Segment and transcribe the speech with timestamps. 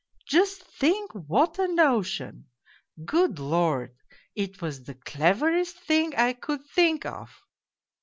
[0.25, 2.47] Just think what a notion!
[3.05, 3.95] Good Lord,
[4.33, 7.29] it was the cleverest thing I could think of